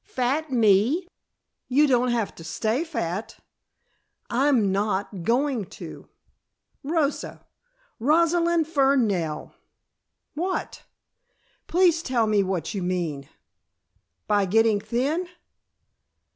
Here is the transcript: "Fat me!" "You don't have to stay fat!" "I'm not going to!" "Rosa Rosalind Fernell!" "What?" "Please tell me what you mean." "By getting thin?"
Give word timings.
"Fat 0.03 0.51
me!" 0.51 1.07
"You 1.67 1.85
don't 1.85 2.07
have 2.07 2.33
to 2.33 2.43
stay 2.43 2.83
fat!" 2.83 3.37
"I'm 4.31 4.71
not 4.71 5.21
going 5.21 5.65
to!" 5.77 6.07
"Rosa 6.83 7.45
Rosalind 7.99 8.65
Fernell!" 8.65 9.53
"What?" 10.33 10.81
"Please 11.67 12.01
tell 12.01 12.25
me 12.25 12.41
what 12.41 12.73
you 12.73 12.81
mean." 12.81 13.29
"By 14.25 14.45
getting 14.45 14.79
thin?" 14.79 15.27